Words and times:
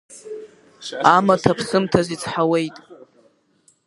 Амаҭ 1.15 1.43
аԥсымҭаз 1.51 2.07
ицҳауеит. 2.15 2.75